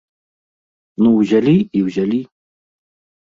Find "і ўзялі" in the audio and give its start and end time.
1.79-2.19